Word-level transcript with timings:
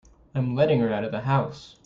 I'm 0.33 0.55
letting 0.55 0.79
her 0.79 0.91
out 0.91 1.03
of 1.03 1.11
the 1.11 1.21
house. 1.21 1.75